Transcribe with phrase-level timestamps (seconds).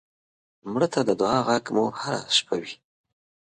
[0.71, 2.73] مړه ته د دعا غږ مو هر شپه وي